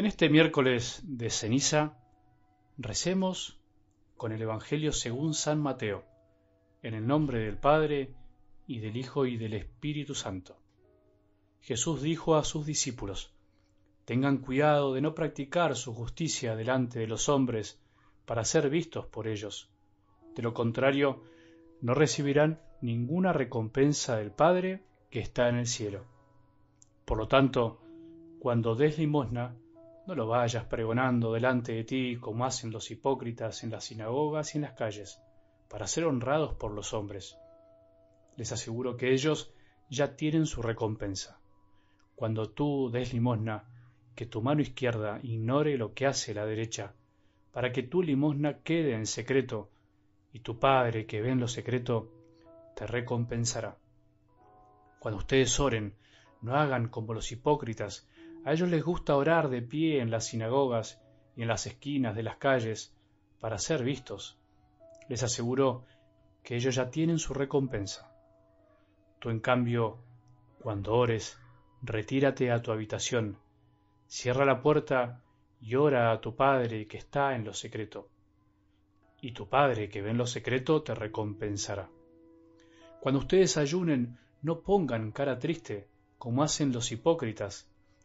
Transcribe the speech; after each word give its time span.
En 0.00 0.06
este 0.06 0.30
miércoles 0.30 1.02
de 1.04 1.28
ceniza 1.28 1.92
recemos 2.78 3.60
con 4.16 4.32
el 4.32 4.40
Evangelio 4.40 4.92
según 4.94 5.34
San 5.34 5.60
Mateo, 5.60 6.06
en 6.82 6.94
el 6.94 7.06
nombre 7.06 7.40
del 7.40 7.58
Padre 7.58 8.14
y 8.66 8.78
del 8.78 8.96
Hijo 8.96 9.26
y 9.26 9.36
del 9.36 9.52
Espíritu 9.52 10.14
Santo. 10.14 10.56
Jesús 11.60 12.00
dijo 12.00 12.36
a 12.36 12.44
sus 12.44 12.64
discípulos, 12.64 13.34
Tengan 14.06 14.38
cuidado 14.38 14.94
de 14.94 15.02
no 15.02 15.14
practicar 15.14 15.76
su 15.76 15.92
justicia 15.92 16.56
delante 16.56 16.98
de 16.98 17.06
los 17.06 17.28
hombres 17.28 17.78
para 18.24 18.46
ser 18.46 18.70
vistos 18.70 19.04
por 19.04 19.28
ellos. 19.28 19.68
De 20.34 20.40
lo 20.40 20.54
contrario, 20.54 21.24
no 21.82 21.92
recibirán 21.92 22.58
ninguna 22.80 23.34
recompensa 23.34 24.16
del 24.16 24.30
Padre 24.30 24.82
que 25.10 25.20
está 25.20 25.50
en 25.50 25.56
el 25.56 25.66
cielo. 25.66 26.06
Por 27.04 27.18
lo 27.18 27.28
tanto, 27.28 27.82
cuando 28.38 28.74
des 28.74 28.98
limosna, 28.98 29.56
no 30.10 30.16
lo 30.16 30.26
vayas 30.26 30.64
pregonando 30.64 31.32
delante 31.32 31.70
de 31.72 31.84
ti 31.84 32.16
como 32.16 32.44
hacen 32.44 32.72
los 32.72 32.90
hipócritas 32.90 33.62
en 33.62 33.70
las 33.70 33.84
sinagogas 33.84 34.52
y 34.52 34.58
en 34.58 34.62
las 34.62 34.72
calles, 34.72 35.20
para 35.68 35.86
ser 35.86 36.04
honrados 36.04 36.54
por 36.54 36.72
los 36.72 36.92
hombres. 36.94 37.38
Les 38.34 38.50
aseguro 38.50 38.96
que 38.96 39.12
ellos 39.12 39.54
ya 39.88 40.16
tienen 40.16 40.46
su 40.46 40.62
recompensa. 40.62 41.38
Cuando 42.16 42.50
tú 42.50 42.90
des 42.90 43.12
limosna, 43.12 43.68
que 44.16 44.26
tu 44.26 44.42
mano 44.42 44.62
izquierda 44.62 45.20
ignore 45.22 45.78
lo 45.78 45.94
que 45.94 46.08
hace 46.08 46.34
la 46.34 46.44
derecha, 46.44 46.92
para 47.52 47.70
que 47.70 47.84
tu 47.84 48.02
limosna 48.02 48.64
quede 48.64 48.94
en 48.94 49.06
secreto, 49.06 49.70
y 50.32 50.40
tu 50.40 50.58
Padre 50.58 51.06
que 51.06 51.20
ve 51.20 51.30
en 51.30 51.38
lo 51.38 51.46
secreto 51.46 52.10
te 52.74 52.84
recompensará. 52.84 53.78
Cuando 54.98 55.18
ustedes 55.18 55.60
oren, 55.60 55.94
no 56.42 56.56
hagan 56.56 56.88
como 56.88 57.14
los 57.14 57.30
hipócritas, 57.30 58.08
a 58.44 58.52
ellos 58.52 58.68
les 58.68 58.82
gusta 58.82 59.16
orar 59.16 59.48
de 59.48 59.62
pie 59.62 60.00
en 60.00 60.10
las 60.10 60.26
sinagogas 60.26 61.00
y 61.36 61.42
en 61.42 61.48
las 61.48 61.66
esquinas 61.66 62.14
de 62.16 62.22
las 62.22 62.36
calles 62.36 62.94
para 63.40 63.58
ser 63.58 63.84
vistos. 63.84 64.38
Les 65.08 65.22
aseguro 65.22 65.84
que 66.42 66.56
ellos 66.56 66.74
ya 66.74 66.90
tienen 66.90 67.18
su 67.18 67.34
recompensa. 67.34 68.12
Tú, 69.18 69.30
en 69.30 69.40
cambio, 69.40 69.98
cuando 70.62 70.94
ores, 70.94 71.38
retírate 71.82 72.50
a 72.50 72.62
tu 72.62 72.72
habitación, 72.72 73.38
cierra 74.06 74.44
la 74.44 74.60
puerta 74.60 75.22
y 75.60 75.74
ora 75.74 76.12
a 76.12 76.20
tu 76.20 76.34
Padre 76.34 76.86
que 76.86 76.96
está 76.96 77.34
en 77.34 77.44
lo 77.44 77.52
secreto. 77.52 78.08
Y 79.20 79.32
tu 79.32 79.48
Padre 79.48 79.90
que 79.90 80.00
ve 80.00 80.10
en 80.10 80.18
lo 80.18 80.26
secreto 80.26 80.82
te 80.82 80.94
recompensará. 80.94 81.90
Cuando 83.00 83.20
ustedes 83.20 83.56
ayunen, 83.56 84.18
no 84.42 84.60
pongan 84.60 85.12
cara 85.12 85.38
triste, 85.38 85.88
como 86.18 86.42
hacen 86.42 86.72
los 86.72 86.92
hipócritas, 86.92 87.70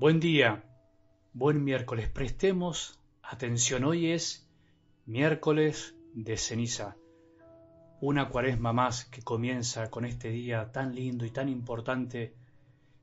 Buen 0.00 0.20
día, 0.20 0.62
buen 1.32 1.64
miércoles. 1.64 2.08
Prestemos 2.08 3.00
atención. 3.20 3.82
Hoy 3.82 4.12
es 4.12 4.48
miércoles 5.06 5.96
de 6.14 6.36
ceniza. 6.36 6.96
Una 8.00 8.28
cuaresma 8.28 8.72
más 8.72 9.06
que 9.06 9.22
comienza 9.22 9.90
con 9.90 10.04
este 10.04 10.28
día 10.28 10.70
tan 10.70 10.94
lindo 10.94 11.26
y 11.26 11.32
tan 11.32 11.48
importante 11.48 12.36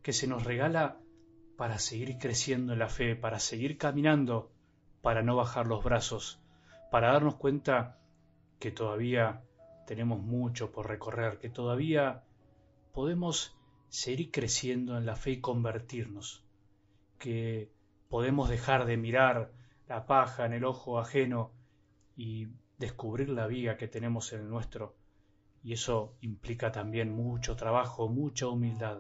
que 0.02 0.14
se 0.14 0.26
nos 0.26 0.46
regala 0.46 0.98
para 1.58 1.80
seguir 1.80 2.18
creciendo 2.18 2.72
en 2.72 2.80
la 2.80 2.88
fe, 2.88 3.18
para 3.18 3.40
seguir 3.40 3.78
caminando, 3.78 4.50
para 5.02 5.22
no 5.22 5.36
bajar 5.36 5.68
los 5.68 5.84
brazos, 5.84 6.40
para 6.92 7.12
darnos 7.12 7.36
cuenta 7.36 8.00
que 8.58 8.72
todavía 8.72 9.44
tenemos 9.86 10.22
mucho 10.22 10.72
por 10.72 10.88
recorrer, 10.88 11.40
que 11.40 11.50
todavía 11.50 12.24
podemos 12.94 13.54
seguir 13.90 14.32
creciendo 14.32 14.98
en 14.98 15.06
la 15.06 15.18
fe 15.18 15.32
y 15.32 15.42
convertirnos 15.42 16.45
que 17.18 17.72
podemos 18.10 18.50
dejar 18.50 18.86
de 18.86 18.98
mirar 18.98 19.52
la 19.88 20.06
paja 20.06 20.46
en 20.46 20.54
el 20.54 20.66
ojo 20.66 21.00
ajeno 21.00 21.52
y 22.16 22.48
descubrir 22.78 23.30
la 23.30 23.48
viga 23.48 23.78
que 23.78 23.88
tenemos 23.88 24.34
en 24.34 24.42
el 24.42 24.50
nuestro. 24.50 24.96
Y 25.64 25.74
eso 25.74 26.14
implica 26.22 26.72
también 26.72 27.12
mucho 27.12 27.56
trabajo, 27.56 28.08
mucha 28.08 28.48
humildad. 28.48 29.00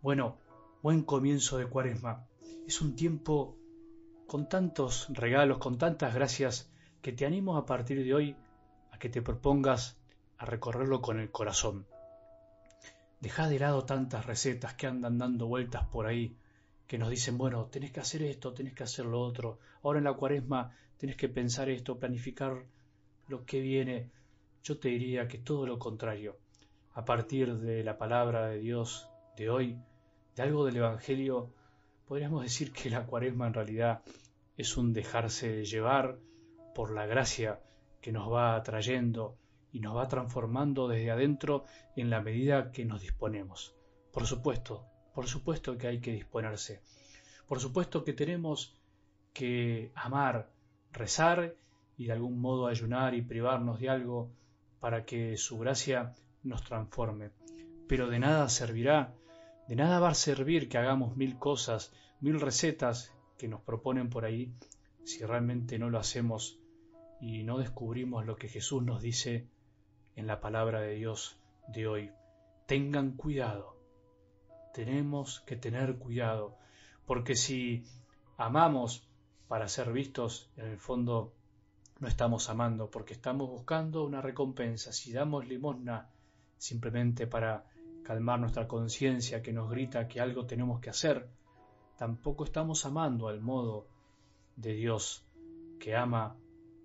Bueno, 0.00 0.38
buen 0.82 1.02
comienzo 1.02 1.58
de 1.58 1.66
cuaresma. 1.66 2.26
Es 2.66 2.80
un 2.80 2.94
tiempo 2.94 3.56
con 4.26 4.48
tantos 4.48 5.08
regalos, 5.10 5.58
con 5.58 5.78
tantas 5.78 6.14
gracias, 6.14 6.70
que 7.02 7.12
te 7.12 7.26
animo 7.26 7.56
a 7.56 7.66
partir 7.66 8.04
de 8.04 8.14
hoy 8.14 8.36
a 8.92 8.98
que 8.98 9.08
te 9.08 9.22
propongas 9.22 9.96
a 10.38 10.44
recorrerlo 10.44 11.00
con 11.00 11.20
el 11.20 11.30
corazón. 11.30 11.86
Deja 13.20 13.48
de 13.48 13.58
lado 13.58 13.84
tantas 13.84 14.26
recetas 14.26 14.74
que 14.74 14.86
andan 14.86 15.18
dando 15.18 15.46
vueltas 15.46 15.86
por 15.86 16.06
ahí, 16.06 16.36
que 16.86 16.98
nos 16.98 17.10
dicen, 17.10 17.36
bueno, 17.36 17.66
tenés 17.66 17.92
que 17.92 18.00
hacer 18.00 18.22
esto, 18.22 18.52
tenés 18.52 18.74
que 18.74 18.84
hacer 18.84 19.06
lo 19.06 19.20
otro, 19.20 19.58
ahora 19.82 19.98
en 19.98 20.04
la 20.04 20.14
cuaresma 20.14 20.72
tenés 20.96 21.16
que 21.16 21.28
pensar 21.28 21.68
esto, 21.68 21.98
planificar 21.98 22.64
lo 23.28 23.44
que 23.44 23.60
viene. 23.60 24.10
Yo 24.62 24.78
te 24.78 24.88
diría 24.88 25.28
que 25.28 25.38
todo 25.38 25.66
lo 25.66 25.78
contrario. 25.78 26.38
A 26.94 27.04
partir 27.04 27.56
de 27.58 27.84
la 27.84 27.98
palabra 27.98 28.46
de 28.46 28.58
Dios 28.58 29.08
de 29.36 29.50
hoy, 29.50 29.78
de 30.34 30.42
algo 30.42 30.64
del 30.64 30.76
Evangelio, 30.76 31.52
podríamos 32.06 32.42
decir 32.42 32.72
que 32.72 32.90
la 32.90 33.04
cuaresma 33.04 33.46
en 33.48 33.54
realidad 33.54 34.02
es 34.56 34.76
un 34.76 34.92
dejarse 34.92 35.64
llevar 35.64 36.18
por 36.74 36.92
la 36.92 37.06
gracia 37.06 37.60
que 38.00 38.12
nos 38.12 38.32
va 38.32 38.56
atrayendo 38.56 39.36
y 39.72 39.80
nos 39.80 39.96
va 39.96 40.08
transformando 40.08 40.88
desde 40.88 41.10
adentro 41.10 41.64
en 41.96 42.08
la 42.08 42.22
medida 42.22 42.70
que 42.70 42.84
nos 42.84 43.02
disponemos. 43.02 43.74
Por 44.12 44.26
supuesto, 44.26 44.86
por 45.16 45.28
supuesto 45.28 45.78
que 45.78 45.86
hay 45.86 45.98
que 45.98 46.12
disponerse. 46.12 46.82
Por 47.48 47.58
supuesto 47.58 48.04
que 48.04 48.12
tenemos 48.12 48.76
que 49.32 49.90
amar, 49.94 50.50
rezar 50.92 51.54
y 51.96 52.04
de 52.04 52.12
algún 52.12 52.38
modo 52.38 52.66
ayunar 52.66 53.14
y 53.14 53.22
privarnos 53.22 53.80
de 53.80 53.88
algo 53.88 54.28
para 54.78 55.06
que 55.06 55.38
su 55.38 55.58
gracia 55.58 56.12
nos 56.42 56.62
transforme. 56.64 57.30
Pero 57.88 58.10
de 58.10 58.18
nada 58.18 58.50
servirá, 58.50 59.14
de 59.66 59.76
nada 59.76 60.00
va 60.00 60.10
a 60.10 60.14
servir 60.14 60.68
que 60.68 60.76
hagamos 60.76 61.16
mil 61.16 61.38
cosas, 61.38 61.94
mil 62.20 62.38
recetas 62.38 63.10
que 63.38 63.48
nos 63.48 63.62
proponen 63.62 64.10
por 64.10 64.26
ahí, 64.26 64.52
si 65.04 65.24
realmente 65.24 65.78
no 65.78 65.88
lo 65.88 65.98
hacemos 65.98 66.58
y 67.22 67.42
no 67.42 67.56
descubrimos 67.56 68.26
lo 68.26 68.36
que 68.36 68.48
Jesús 68.48 68.82
nos 68.82 69.00
dice 69.00 69.46
en 70.14 70.26
la 70.26 70.42
palabra 70.42 70.82
de 70.82 70.92
Dios 70.96 71.38
de 71.68 71.88
hoy. 71.88 72.10
Tengan 72.66 73.12
cuidado 73.12 73.75
tenemos 74.76 75.40
que 75.46 75.56
tener 75.56 75.96
cuidado, 75.96 76.58
porque 77.06 77.34
si 77.34 77.86
amamos 78.36 79.08
para 79.48 79.68
ser 79.68 79.90
vistos, 79.90 80.50
en 80.58 80.66
el 80.66 80.78
fondo 80.78 81.32
no 81.98 82.08
estamos 82.08 82.50
amando, 82.50 82.90
porque 82.90 83.14
estamos 83.14 83.48
buscando 83.48 84.04
una 84.04 84.20
recompensa. 84.20 84.92
Si 84.92 85.14
damos 85.14 85.48
limosna 85.48 86.10
simplemente 86.58 87.26
para 87.26 87.64
calmar 88.04 88.38
nuestra 88.38 88.68
conciencia 88.68 89.40
que 89.40 89.54
nos 89.54 89.70
grita 89.70 90.08
que 90.08 90.20
algo 90.20 90.44
tenemos 90.44 90.78
que 90.80 90.90
hacer, 90.90 91.26
tampoco 91.96 92.44
estamos 92.44 92.84
amando 92.84 93.28
al 93.28 93.40
modo 93.40 93.88
de 94.56 94.74
Dios 94.74 95.24
que 95.80 95.96
ama 95.96 96.36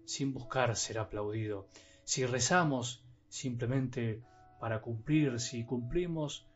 sin 0.05 0.33
buscar 0.33 0.77
ser 0.77 0.97
aplaudido. 0.97 1.67
Si 2.05 2.25
rezamos 2.25 3.03
simplemente 3.27 4.23
para 4.61 4.79
cumplir, 4.79 5.41
si 5.41 5.65
cumplimos 5.65 6.47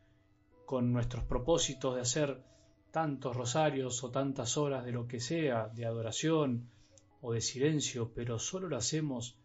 con 0.66 0.92
nuestros 0.94 1.24
propósitos 1.24 1.96
de 1.96 2.02
hacer 2.02 2.44
tantos 2.92 3.36
rosarios 3.36 4.04
o 4.04 4.12
tantas 4.12 4.58
horas 4.58 4.86
de 4.86 4.92
lo 4.92 5.08
que 5.08 5.20
sea, 5.20 5.68
de 5.68 5.86
adoración 5.86 6.70
o 7.22 7.34
de 7.34 7.42
silencio, 7.42 8.12
pero 8.14 8.40
solo 8.40 8.68
lo 8.70 8.78
hacemos 8.78 9.38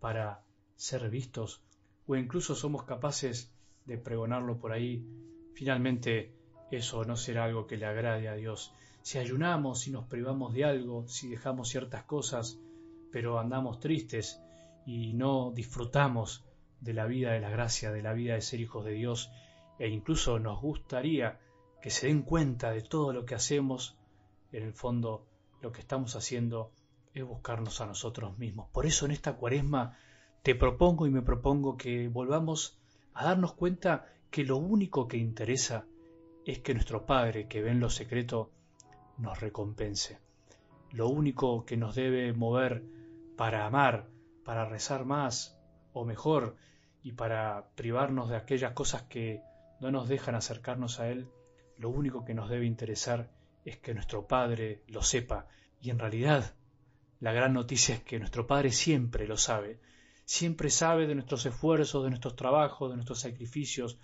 para 0.00 0.42
ser 0.76 1.08
vistos 1.10 1.62
o 2.06 2.16
incluso 2.16 2.54
somos 2.54 2.84
capaces 2.84 3.52
de 3.86 3.98
pregonarlo 3.98 4.58
por 4.58 4.72
ahí, 4.72 5.04
finalmente 5.54 6.34
eso 6.70 7.04
no 7.04 7.16
será 7.16 7.44
algo 7.44 7.66
que 7.66 7.76
le 7.76 7.86
agrade 7.86 8.28
a 8.28 8.34
Dios. 8.34 8.72
Si 9.02 9.18
ayunamos, 9.18 9.80
si 9.80 9.90
nos 9.90 10.06
privamos 10.06 10.54
de 10.54 10.64
algo, 10.64 11.06
si 11.08 11.28
dejamos 11.28 11.68
ciertas 11.68 12.04
cosas, 12.04 12.58
pero 13.10 13.38
andamos 13.38 13.80
tristes 13.80 14.40
y 14.86 15.12
no 15.12 15.52
disfrutamos 15.54 16.44
de 16.80 16.94
la 16.94 17.06
vida 17.06 17.32
de 17.32 17.40
la 17.40 17.50
gracia, 17.50 17.92
de 17.92 18.02
la 18.02 18.12
vida 18.12 18.34
de 18.34 18.40
ser 18.40 18.60
hijos 18.60 18.84
de 18.84 18.92
Dios, 18.92 19.30
e 19.82 19.88
incluso 19.88 20.38
nos 20.38 20.60
gustaría 20.60 21.40
que 21.82 21.90
se 21.90 22.06
den 22.06 22.22
cuenta 22.22 22.70
de 22.70 22.82
todo 22.82 23.12
lo 23.12 23.24
que 23.24 23.34
hacemos, 23.34 23.96
en 24.52 24.62
el 24.62 24.74
fondo 24.74 25.26
lo 25.60 25.72
que 25.72 25.80
estamos 25.80 26.14
haciendo 26.14 26.70
es 27.12 27.24
buscarnos 27.24 27.80
a 27.80 27.86
nosotros 27.86 28.38
mismos. 28.38 28.68
Por 28.70 28.86
eso 28.86 29.06
en 29.06 29.10
esta 29.10 29.32
cuaresma 29.32 29.98
te 30.44 30.54
propongo 30.54 31.08
y 31.08 31.10
me 31.10 31.22
propongo 31.22 31.76
que 31.76 32.06
volvamos 32.06 32.78
a 33.12 33.24
darnos 33.24 33.54
cuenta 33.54 34.06
que 34.30 34.44
lo 34.44 34.56
único 34.56 35.08
que 35.08 35.16
interesa 35.16 35.84
es 36.46 36.60
que 36.60 36.74
nuestro 36.74 37.04
Padre, 37.04 37.48
que 37.48 37.60
ve 37.60 37.72
en 37.72 37.80
lo 37.80 37.90
secreto, 37.90 38.52
nos 39.18 39.40
recompense. 39.40 40.20
Lo 40.92 41.08
único 41.08 41.64
que 41.64 41.76
nos 41.76 41.96
debe 41.96 42.32
mover 42.32 42.84
para 43.36 43.66
amar, 43.66 44.06
para 44.44 44.64
rezar 44.64 45.04
más 45.04 45.58
o 45.92 46.04
mejor 46.04 46.54
y 47.02 47.12
para 47.12 47.66
privarnos 47.74 48.28
de 48.28 48.36
aquellas 48.36 48.74
cosas 48.74 49.02
que 49.02 49.42
no 49.82 49.90
nos 49.90 50.08
dejan 50.08 50.36
acercarnos 50.36 51.00
a 51.00 51.08
Él, 51.08 51.28
lo 51.76 51.90
único 51.90 52.24
que 52.24 52.34
nos 52.34 52.48
debe 52.48 52.66
interesar 52.66 53.28
es 53.64 53.78
que 53.78 53.94
nuestro 53.94 54.28
Padre 54.28 54.84
lo 54.86 55.02
sepa. 55.02 55.48
Y 55.80 55.90
en 55.90 55.98
realidad, 55.98 56.54
la 57.18 57.32
gran 57.32 57.52
noticia 57.52 57.96
es 57.96 58.02
que 58.02 58.20
nuestro 58.20 58.46
Padre 58.46 58.70
siempre 58.70 59.26
lo 59.26 59.36
sabe. 59.36 59.80
Siempre 60.24 60.70
sabe 60.70 61.08
de 61.08 61.16
nuestros 61.16 61.44
esfuerzos, 61.46 62.04
de 62.04 62.10
nuestros 62.10 62.36
trabajos, 62.36 62.90
de 62.90 62.96
nuestros 62.96 63.18
sacrificios, 63.18 63.98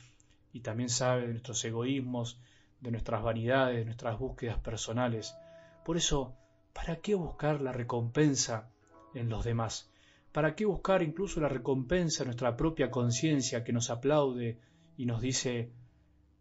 y 0.53 0.61
también 0.61 0.89
sabe 0.89 1.23
de 1.23 1.33
nuestros 1.33 1.65
egoísmos, 1.65 2.41
de 2.81 2.91
nuestras 2.91 3.23
vanidades, 3.23 3.77
de 3.77 3.85
nuestras 3.85 4.19
búsquedas 4.19 4.59
personales. 4.59 5.37
Por 5.85 5.97
eso, 5.97 6.35
¿para 6.73 6.97
qué 6.97 7.15
buscar 7.15 7.61
la 7.61 7.71
recompensa 7.71 8.69
en 9.15 9.29
los 9.29 9.45
demás? 9.45 9.93
¿Para 10.33 10.57
qué 10.57 10.65
buscar 10.65 11.05
incluso 11.05 11.41
la 11.41 11.49
recompensa 11.49 12.25
en 12.25 12.29
nuestra 12.29 12.57
propia 12.57 12.91
conciencia 12.91 13.63
que 13.63 13.73
nos 13.73 13.91
aplaude 13.91 14.59
y 14.99 15.06
nos 15.06 15.23
dice 15.23 15.71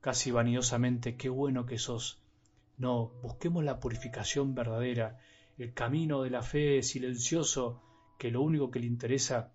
casi 0.01 0.31
vanidosamente 0.31 1.15
qué 1.15 1.29
bueno 1.29 1.67
que 1.67 1.77
sos? 1.77 2.19
No, 2.77 3.13
busquemos 3.21 3.63
la 3.63 3.79
purificación 3.79 4.55
verdadera, 4.55 5.19
el 5.59 5.73
camino 5.73 6.23
de 6.23 6.31
la 6.31 6.41
fe 6.41 6.81
silencioso, 6.81 7.83
que 8.17 8.31
lo 8.31 8.41
único 8.41 8.71
que 8.71 8.79
le 8.79 8.87
interesa 8.87 9.53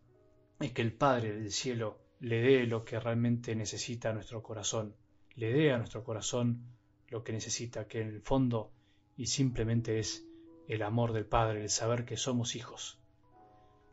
es 0.60 0.72
que 0.72 0.82
el 0.82 0.92
Padre 0.92 1.32
del 1.32 1.50
cielo 1.50 1.98
le 2.20 2.40
dé 2.42 2.64
lo 2.66 2.84
que 2.84 3.00
realmente 3.00 3.56
necesita 3.56 4.10
a 4.10 4.12
nuestro 4.12 4.40
corazón, 4.40 4.94
le 5.34 5.52
dé 5.52 5.72
a 5.72 5.78
nuestro 5.78 6.04
corazón 6.04 6.62
lo 7.08 7.24
que 7.24 7.32
necesita, 7.32 7.88
que 7.88 8.02
en 8.02 8.08
el 8.08 8.22
fondo 8.22 8.70
y 9.16 9.26
simplemente 9.26 9.98
es 9.98 10.24
el 10.68 10.82
amor 10.82 11.12
del 11.12 11.26
Padre, 11.26 11.62
el 11.62 11.70
saber 11.70 12.04
que 12.04 12.16
somos 12.16 12.54
hijos. 12.54 13.00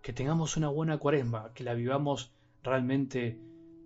Que 0.04 0.14
tengamos 0.14 0.56
una 0.56 0.70
buena 0.70 1.00
cuaresma, 1.00 1.52
que 1.56 1.64
la 1.64 1.74
vivamos 1.74 2.32
realmente 2.62 3.40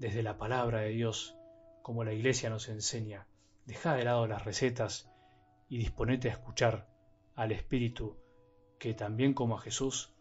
desde 0.03 0.21
la 0.21 0.37
palabra 0.37 0.81
de 0.81 0.89
Dios, 0.89 1.37
como 1.81 2.03
la 2.03 2.11
Iglesia 2.11 2.49
nos 2.49 2.67
enseña. 2.67 3.25
Deja 3.65 3.95
de 3.95 4.03
lado 4.03 4.27
las 4.27 4.43
recetas 4.43 5.09
y 5.69 5.77
disponete 5.77 6.27
a 6.27 6.33
escuchar 6.33 6.89
al 7.35 7.53
Espíritu, 7.53 8.17
que 8.79 8.93
también 8.93 9.33
como 9.33 9.55
a 9.55 9.61
Jesús 9.61 10.11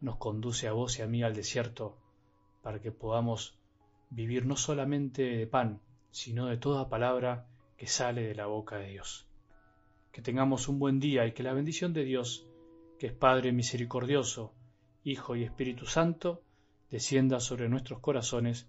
nos 0.00 0.18
conduce 0.18 0.68
a 0.68 0.72
vos 0.72 1.00
y 1.00 1.02
a 1.02 1.08
mí 1.08 1.24
al 1.24 1.34
desierto, 1.34 1.98
para 2.62 2.80
que 2.80 2.92
podamos 2.92 3.58
vivir 4.08 4.46
no 4.46 4.54
solamente 4.54 5.22
de 5.22 5.48
pan, 5.48 5.80
sino 6.12 6.46
de 6.46 6.56
toda 6.56 6.88
palabra 6.88 7.48
que 7.76 7.88
sale 7.88 8.22
de 8.22 8.36
la 8.36 8.46
boca 8.46 8.76
de 8.76 8.90
Dios. 8.90 9.26
Que 10.12 10.22
tengamos 10.22 10.68
un 10.68 10.78
buen 10.78 11.00
día 11.00 11.26
y 11.26 11.32
que 11.32 11.42
la 11.42 11.54
bendición 11.54 11.92
de 11.92 12.04
Dios, 12.04 12.46
que 13.00 13.08
es 13.08 13.12
Padre 13.12 13.50
misericordioso, 13.50 14.54
Hijo 15.02 15.34
y 15.34 15.42
Espíritu 15.42 15.86
Santo, 15.86 16.44
descienda 16.88 17.40
sobre 17.40 17.68
nuestros 17.68 17.98
corazones 17.98 18.68